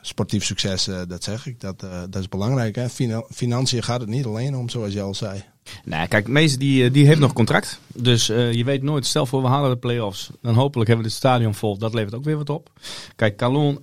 [0.00, 2.74] sportief succes, dat zeg ik, dat, dat is belangrijk.
[2.74, 2.88] Hè?
[3.30, 5.44] financiën gaat het niet alleen om, zoals je al zei.
[5.84, 7.80] Nee, kijk, Mees die, die heeft nog contract.
[7.94, 10.30] Dus je weet nooit, stel voor we halen de play-offs.
[10.40, 11.78] Dan hopelijk hebben we het stadion vol.
[11.78, 12.70] Dat levert ook weer wat op.
[13.16, 13.82] Kijk, Calon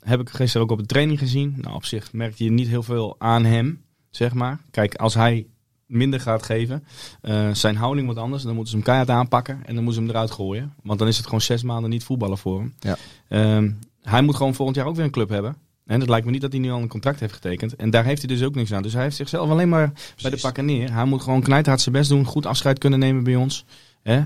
[0.00, 1.54] heb ik gisteren ook op de training gezien.
[1.56, 4.60] Nou, op zich merkte je niet heel veel aan hem, zeg maar.
[4.70, 5.46] Kijk, als hij
[5.88, 6.84] minder gaat geven.
[7.22, 8.42] Uh, zijn houding wordt anders.
[8.42, 10.74] Dan moeten ze hem keihard aanpakken en dan moeten ze hem eruit gooien.
[10.82, 12.74] Want dan is het gewoon zes maanden niet voetballen voor hem.
[12.78, 12.96] Ja.
[13.28, 13.70] Uh,
[14.02, 15.56] hij moet gewoon volgend jaar ook weer een club hebben.
[15.86, 17.76] En het lijkt me niet dat hij nu al een contract heeft getekend.
[17.76, 18.82] En daar heeft hij dus ook niks aan.
[18.82, 20.92] Dus hij heeft zichzelf alleen maar bij de pakken neer.
[20.92, 22.24] Hij moet gewoon knijthard zijn best doen.
[22.24, 23.64] Goed afscheid kunnen nemen bij ons.
[24.02, 24.22] Hè?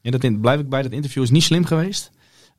[0.00, 0.82] Ja, dat in, blijf ik bij.
[0.82, 2.10] Dat interview is niet slim geweest.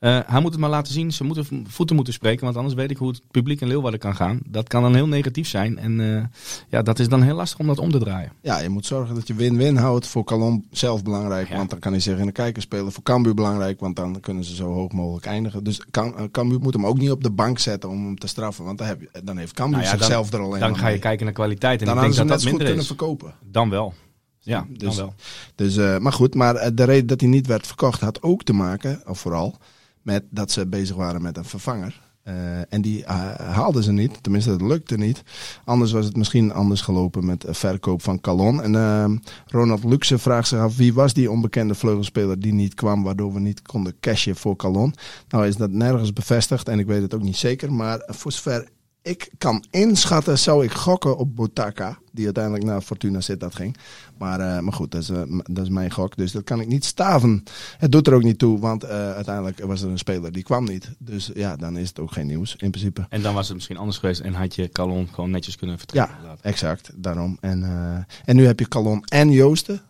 [0.04, 1.12] Uh, hij moet het maar laten zien.
[1.12, 2.44] Ze moeten voeten moeten spreken.
[2.44, 4.40] Want anders weet ik hoe het publiek in Leeuwarden kan gaan.
[4.46, 5.78] Dat kan dan heel negatief zijn.
[5.78, 6.24] En uh,
[6.70, 8.32] ja, dat is dan heel lastig om dat om te draaien.
[8.42, 10.08] Ja, je moet zorgen dat je win-win houdt.
[10.08, 11.50] Voor Calon zelf belangrijk.
[11.50, 11.56] Ja.
[11.56, 12.92] Want dan kan hij zich in de kijker spelen.
[12.92, 13.80] Voor Cambuur belangrijk.
[13.80, 15.64] Want dan kunnen ze zo hoog mogelijk eindigen.
[15.64, 18.66] Dus Cam, Cambuur moet hem ook niet op de bank zetten om hem te straffen.
[18.66, 20.88] Want dan, heb je, dan heeft Cambuur nou ja, zichzelf dan, er alleen Dan ga
[20.88, 21.80] je kijken naar kwaliteit.
[21.80, 22.86] En dan ik denk dat dat dat minder goed is.
[22.86, 23.36] kunnen verkopen.
[23.52, 23.94] Dan wel.
[24.40, 25.14] Ja, dus, dan wel.
[25.56, 28.54] Dus, uh, maar goed, maar de reden dat hij niet werd verkocht had ook te
[28.54, 29.58] maken, of vooral,
[30.04, 32.02] met dat ze bezig waren met een vervanger.
[32.28, 35.24] Uh, en die uh, haalden ze niet, tenminste dat lukte niet.
[35.66, 38.62] Anders was het misschien anders gelopen met verkoop van Calon.
[38.62, 43.04] En uh, Ronald Luxe vraagt zich af wie was die onbekende vleugelspeler die niet kwam,
[43.04, 44.94] waardoor we niet konden cashen voor Calon.
[45.28, 48.68] Nou is dat nergens bevestigd en ik weet het ook niet zeker, maar voor zover
[49.04, 51.98] ik kan inschatten, zou ik gokken op Botaka.
[52.12, 53.78] Die uiteindelijk naar Fortuna Sittard ging.
[54.18, 56.16] Maar, uh, maar goed, dat is, uh, dat is mijn gok.
[56.16, 57.44] Dus dat kan ik niet staven.
[57.78, 60.64] Het doet er ook niet toe, want uh, uiteindelijk was er een speler die kwam
[60.64, 60.92] niet.
[60.98, 63.06] Dus ja, dan is het ook geen nieuws in principe.
[63.10, 66.16] En dan was het misschien anders geweest en had je Calon gewoon netjes kunnen vertrekken.
[66.24, 66.92] Ja, exact.
[66.96, 67.38] Daarom.
[67.42, 67.64] En,
[68.26, 69.82] en nu heb je Calon en Joosten.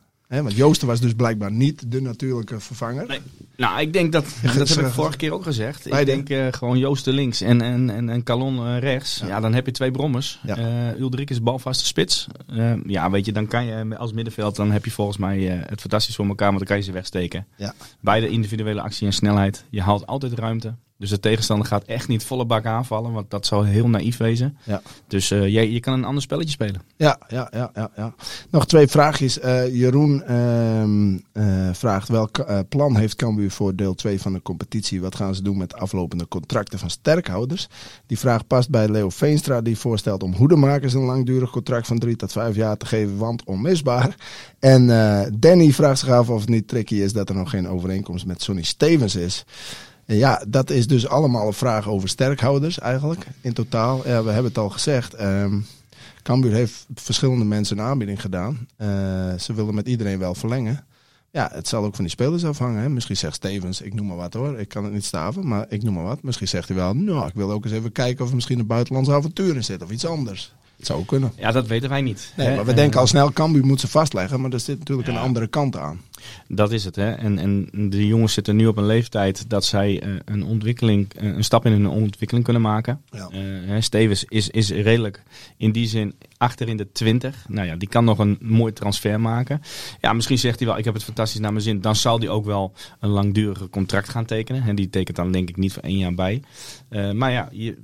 [0.41, 3.07] Want Joosten was dus blijkbaar niet de natuurlijke vervanger.
[3.07, 3.19] Nee.
[3.57, 4.25] Nou, ik denk dat,
[4.57, 5.85] dat heb ik vorige keer ook gezegd.
[5.85, 9.19] Ik denk uh, gewoon Joosten links en, en, en, en Calon uh, rechts.
[9.19, 9.27] Ja.
[9.27, 9.39] ja.
[9.39, 10.39] dan heb je twee brommers.
[10.43, 10.57] Ja.
[10.57, 12.27] Uh, Ulrik is balvaste spits.
[12.85, 16.15] ja, weet je, dan kan je als middenveld, dan heb je volgens mij het fantastisch
[16.15, 17.47] voor elkaar, want dan kan je ze wegsteken.
[17.55, 17.73] Ja.
[17.99, 19.65] Beide individuele actie en snelheid.
[19.69, 20.75] Je haalt altijd ruimte.
[20.97, 24.57] Dus de tegenstander gaat echt niet volle bak aanvallen, want dat zou heel naïef wezen.
[24.63, 24.81] Ja.
[25.07, 26.81] Dus uh, je, je kan een ander spelletje spelen.
[26.95, 27.91] Ja, ja, ja, ja.
[27.95, 28.13] ja.
[28.49, 29.39] Nog twee vraagjes.
[29.39, 30.23] Uh, Jeroen
[31.33, 35.01] uh, vraagt welk plan heeft Cambuur voor deel 2 van de competitie?
[35.01, 37.67] Wat gaan ze doen met aflopende contracten van sterkhouders?
[38.05, 42.15] Die vraag past bij Leo Veenstra, die voorstelt om hoedemakers een langdurig contract van drie
[42.15, 44.15] tot vijf jaar te geven, want onmisbaar.
[44.59, 44.87] En
[45.39, 48.41] Danny vraagt zich af of het niet tricky is dat er nog geen overeenkomst met
[48.41, 49.45] Sonny Stevens is.
[50.05, 54.07] Ja, dat is dus allemaal een vraag over sterkhouders eigenlijk in totaal.
[54.07, 55.21] Ja, we hebben het al gezegd.
[55.21, 55.65] Um,
[56.23, 58.67] Cambuur heeft verschillende mensen een aanbieding gedaan.
[58.77, 58.87] Uh,
[59.39, 60.85] ze willen met iedereen wel verlengen.
[61.31, 62.81] Ja, het zal ook van die spelers afhangen.
[62.81, 62.89] Hè.
[62.89, 64.59] Misschien zegt Stevens, ik noem maar wat hoor.
[64.59, 66.23] Ik kan het niet staven, maar ik noem maar wat.
[66.23, 68.67] Misschien zegt hij wel, nou, ik wil ook eens even kijken of er misschien een
[68.67, 70.53] buitenlandse avontuur in zit of iets anders.
[70.77, 71.31] Het zou kunnen.
[71.35, 72.33] Ja, dat weten wij niet.
[72.37, 74.41] Nee, maar we denken al snel, Cambuur moet ze vastleggen.
[74.41, 76.01] Maar er zit natuurlijk een andere kant aan.
[76.47, 76.95] Dat is het.
[76.95, 77.11] Hè?
[77.11, 81.35] En, en de jongens zitten nu op een leeftijd dat zij uh, een ontwikkeling, uh,
[81.35, 83.01] een stap in hun ontwikkeling kunnen maken.
[83.09, 83.29] Ja.
[83.33, 85.23] Uh, Stevens is, is redelijk
[85.57, 87.45] in die zin achter in de 20.
[87.47, 89.61] Nou ja, die kan nog een mooi transfer maken.
[90.01, 91.81] Ja, misschien zegt hij wel, ik heb het fantastisch naar mijn zin.
[91.81, 94.63] Dan zal hij ook wel een langdurige contract gaan tekenen.
[94.63, 96.41] En die tekent dan denk ik niet voor één jaar bij.
[97.13, 97.77] maar ja, je,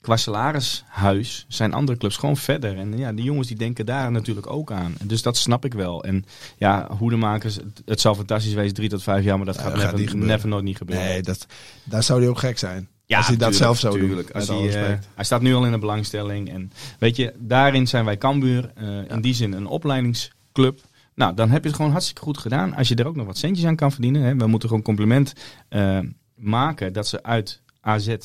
[0.00, 2.78] qua salarishuis zijn andere clubs gewoon verder.
[2.78, 4.94] En ja, die jongens die denken daar natuurlijk ook aan.
[5.04, 6.04] Dus dat snap ik wel.
[6.04, 6.24] En
[6.56, 9.98] ja, hoedemakers, het, het zal fantastisch wezen, drie tot vijf jaar, maar dat gaat, never,
[9.98, 11.06] niet never nooit niet gebeuren.
[11.06, 11.46] Nee, dat,
[11.84, 12.88] daar zou hij ook gek zijn.
[13.06, 14.32] Ja, als hij dat zelf zou doen.
[14.32, 16.50] Als hij, uh, hij staat nu al in de belangstelling.
[16.50, 19.08] En weet je, daarin zijn wij Cambuur uh, ja.
[19.08, 20.80] in die zin een opleidingsclub.
[21.14, 22.74] Nou, dan heb je het gewoon hartstikke goed gedaan.
[22.74, 24.22] Als je er ook nog wat centjes aan kan verdienen.
[24.22, 24.36] Hè.
[24.36, 25.32] We moeten gewoon compliment
[25.70, 25.98] uh,
[26.34, 28.16] maken dat ze uit AZ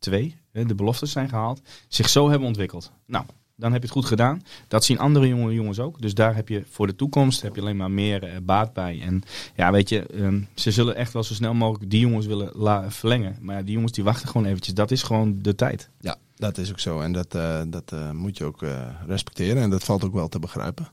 [0.00, 2.92] 2, de beloftes zijn gehaald, zich zo hebben ontwikkeld.
[3.06, 3.24] Nou,
[3.60, 4.42] dan heb je het goed gedaan.
[4.68, 6.00] Dat zien andere jonge jongens ook.
[6.00, 9.00] Dus daar heb je voor de toekomst heb je alleen maar meer uh, baat bij.
[9.00, 9.22] En
[9.56, 13.36] ja, weet je, um, ze zullen echt wel zo snel mogelijk die jongens willen verlengen.
[13.40, 14.74] Maar ja, die jongens die wachten gewoon eventjes.
[14.74, 15.88] Dat is gewoon de tijd.
[16.00, 17.00] Ja, dat is ook zo.
[17.00, 18.64] En dat, uh, dat uh, moet je ook
[19.06, 19.62] respecteren.
[19.62, 20.88] En dat valt ook wel te begrijpen.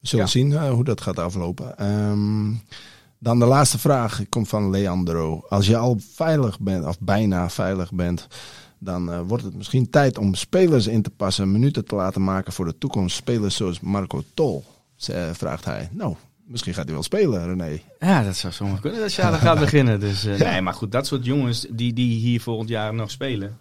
[0.00, 0.30] We zullen ja.
[0.30, 1.86] zien hoe dat gaat aflopen.
[1.86, 2.62] Um,
[3.18, 5.44] dan de laatste vraag komt van Leandro.
[5.48, 8.26] Als je al veilig bent, of bijna veilig bent,
[8.78, 12.52] dan uh, wordt het misschien tijd om spelers in te passen, minuten te laten maken
[12.52, 13.16] voor de toekomst.
[13.16, 14.64] Spelers zoals Marco Tol,
[15.10, 15.88] uh, vraagt hij.
[15.92, 16.14] Nou,
[16.46, 17.80] misschien gaat hij wel spelen, René.
[17.98, 20.00] Ja, dat zou zomaar kunnen dat Sjade gaat beginnen.
[20.00, 23.58] Dus, uh, nee, maar goed, dat soort jongens die, die hier volgend jaar nog spelen.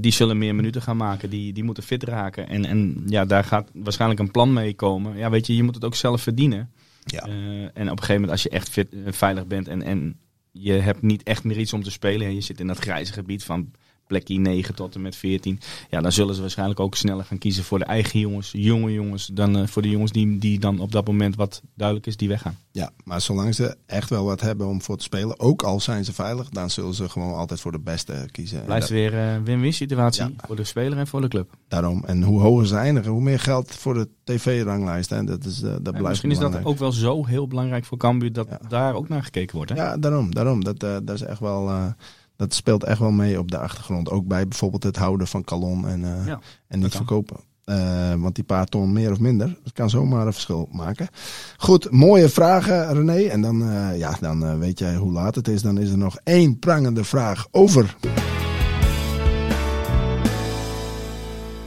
[0.00, 2.48] die zullen meer minuten gaan maken, die, die moeten fit raken.
[2.48, 5.16] En, en ja, daar gaat waarschijnlijk een plan mee komen.
[5.16, 6.70] Ja, weet je, je moet het ook zelf verdienen.
[7.06, 7.28] Ja.
[7.28, 10.20] Uh, en op een gegeven moment als je echt fit, veilig bent en, en
[10.52, 13.12] je hebt niet echt meer iets om te spelen en je zit in dat grijze
[13.12, 13.70] gebied van
[14.06, 15.60] plekje 9 tot en met 14.
[15.90, 19.26] Ja, dan zullen ze waarschijnlijk ook sneller gaan kiezen voor de eigen jongens, jonge jongens,
[19.26, 22.28] dan uh, voor de jongens die, die dan op dat moment wat duidelijk is, die
[22.28, 22.58] weggaan.
[22.70, 26.04] Ja, maar zolang ze echt wel wat hebben om voor te spelen, ook al zijn
[26.04, 28.64] ze veilig, dan zullen ze gewoon altijd voor de beste kiezen.
[28.64, 30.30] Blijft weer een uh, win-win situatie ja.
[30.36, 31.50] voor de speler en voor de club.
[31.68, 32.04] Daarom.
[32.06, 35.12] En hoe hoger ze eindigen, hoe meer geld voor de tv-ranglijst.
[35.12, 37.98] En dat is, uh, dat blijft misschien is dat ook wel zo heel belangrijk voor
[37.98, 38.60] Cambuur dat ja.
[38.68, 39.70] daar ook naar gekeken wordt.
[39.70, 39.76] Hè?
[39.76, 40.34] Ja, daarom.
[40.34, 40.64] daarom.
[40.64, 41.94] Dat, dat is echt wel
[42.36, 44.10] dat speelt echt wel mee op de achtergrond.
[44.10, 47.36] Ook bij bijvoorbeeld het houden van kalon en, uh, ja, en niet verkopen.
[47.64, 51.08] Uh, want die paar ton meer of minder, dat kan zomaar een verschil maken.
[51.56, 53.22] Goed, mooie vragen René.
[53.22, 55.62] En dan, uh, ja, dan weet jij hoe laat het is.
[55.62, 57.96] Dan is er nog één prangende vraag over.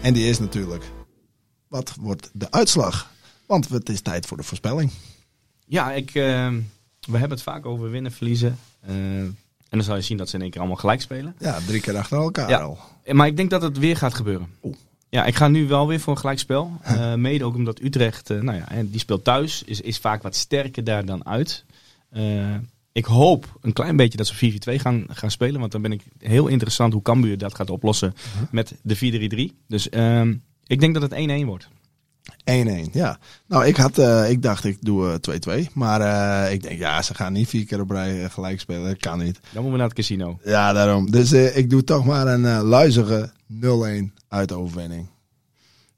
[0.02, 0.92] En die is natuurlijk,
[1.68, 3.12] wat wordt de uitslag?
[3.46, 4.92] Want het is tijd voor de voorspelling.
[5.66, 8.58] Ja, ik, we hebben het vaak over winnen, verliezen.
[9.70, 11.36] En dan zal je zien dat ze in één keer allemaal gelijk spelen.
[11.40, 12.60] Ja, drie keer achter elkaar ja.
[12.60, 12.78] al.
[13.12, 14.48] Maar ik denk dat het weer gaat gebeuren.
[14.64, 14.76] Oeh.
[15.10, 16.72] Ja, ik ga nu wel weer voor een gelijkspel.
[16.92, 20.36] Uh, mede ook omdat Utrecht, uh, nou ja, die speelt thuis, is, is vaak wat
[20.36, 21.66] sterker daar dan uit.
[22.14, 22.56] Uh,
[22.92, 25.60] ik hoop een klein beetje dat ze 4-4-2 gaan, gaan spelen.
[25.60, 28.44] Want dan ben ik heel interessant hoe Cambuur dat gaat oplossen -huh.
[28.52, 29.56] met de 4-3-3.
[29.68, 30.36] Dus ehm,
[30.68, 31.70] ik denk dat het 1-1 wordt.
[32.34, 33.20] 1-1, ja.
[33.48, 35.58] Nou, ik, had, uh, ik dacht, ik doe 2-2.
[35.58, 38.88] Uh, maar uh, ik denk, ja, ze gaan niet vier keer op rij gelijk spelen.
[38.88, 39.39] Dat kan niet.
[39.42, 40.39] Dan moeten we naar het casino.
[40.44, 41.12] Ja, daarom.
[41.12, 45.10] Dus ik doe toch maar een luizige 0-1 uitoverwinning.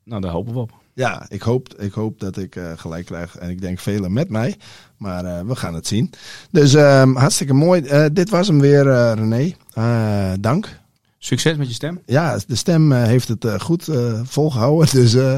[0.03, 0.81] Nou, daar hopen we op.
[0.93, 3.37] Ja, ik hoop, ik hoop dat ik eh, gelijk krijg.
[3.37, 4.55] En ik denk velen met mij.
[4.97, 6.09] Maar eh, we gaan het zien.
[6.51, 7.81] Dus ehm, hartstikke mooi.
[7.81, 9.53] Eh, dit was hem weer, eh, René.
[9.73, 10.79] Eh, dank.
[11.23, 12.01] Succes met je stem.
[12.05, 14.87] Ja, de stem eh, heeft het eh, goed eh, volgehouden.
[15.01, 15.35] Dus eh,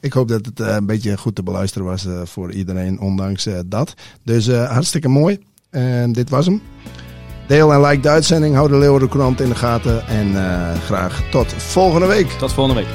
[0.00, 3.46] ik hoop dat het eh, een beetje goed te beluisteren was eh, voor iedereen, ondanks
[3.46, 3.94] eh, dat.
[4.24, 5.38] Dus eh, hartstikke mooi.
[5.70, 6.62] En dit was hem.
[7.48, 8.54] Deel en like de uitzending.
[8.54, 10.06] Hou de Leeuwardenkrant in de gaten.
[10.06, 12.28] En eh, graag tot volgende week.
[12.30, 12.90] Tot volgende week.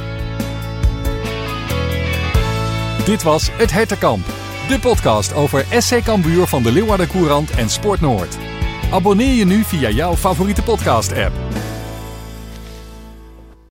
[3.06, 4.26] Dit was Het Hertenkamp.
[4.68, 8.38] De podcast over SC Cambuur van de Leeuwarden Courant en Sport Noord.
[8.92, 11.32] Abonneer je nu via jouw favoriete podcast app.